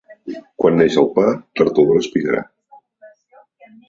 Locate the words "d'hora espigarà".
1.89-2.41